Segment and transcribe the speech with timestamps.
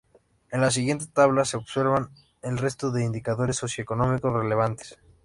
[0.49, 2.09] En la siguiente tabla se observan
[2.41, 4.97] el resto de indicadores socioeconómicos relevantes.